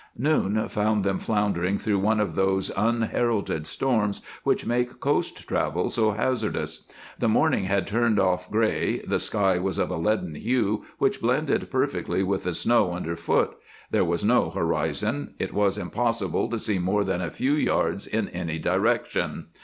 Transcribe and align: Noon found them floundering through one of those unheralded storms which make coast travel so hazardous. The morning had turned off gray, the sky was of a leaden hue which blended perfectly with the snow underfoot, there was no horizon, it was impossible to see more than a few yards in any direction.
Noon 0.17 0.67
found 0.69 1.03
them 1.03 1.19
floundering 1.19 1.77
through 1.77 1.99
one 1.99 2.19
of 2.19 2.33
those 2.33 2.71
unheralded 2.75 3.67
storms 3.67 4.23
which 4.43 4.65
make 4.65 4.99
coast 4.99 5.47
travel 5.47 5.89
so 5.89 6.13
hazardous. 6.13 6.87
The 7.19 7.27
morning 7.29 7.65
had 7.65 7.85
turned 7.85 8.19
off 8.19 8.49
gray, 8.49 9.03
the 9.05 9.19
sky 9.19 9.59
was 9.59 9.77
of 9.77 9.91
a 9.91 9.97
leaden 9.97 10.33
hue 10.33 10.83
which 10.97 11.21
blended 11.21 11.69
perfectly 11.69 12.23
with 12.23 12.45
the 12.45 12.53
snow 12.55 12.93
underfoot, 12.93 13.55
there 13.91 14.03
was 14.03 14.23
no 14.23 14.49
horizon, 14.49 15.35
it 15.37 15.53
was 15.53 15.77
impossible 15.77 16.49
to 16.49 16.57
see 16.57 16.79
more 16.79 17.03
than 17.03 17.21
a 17.21 17.29
few 17.29 17.53
yards 17.53 18.07
in 18.07 18.27
any 18.29 18.57
direction. 18.57 19.49